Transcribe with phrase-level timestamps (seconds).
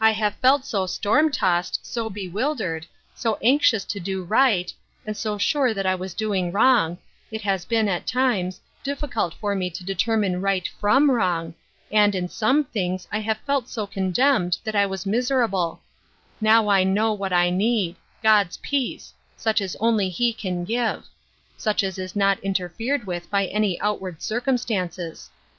[0.01, 4.73] 1 have felt so storm tossed, so bewildered, so anxious to do right,
[5.05, 6.97] and so sure that I was doing wrong,
[7.29, 11.53] it has been, at times, difficult for me to determine right /ro?7i wrong,
[11.91, 13.27] and, in some things* 98 Ruth Er8kine'% Crosses.
[13.27, 15.81] I have felt so condemned that I was miserable
[16.41, 19.13] Now I know what I need— God's peace—
[19.45, 21.05] such as only he can give—
[21.57, 25.29] such as is not interfered with by any outward circumstances.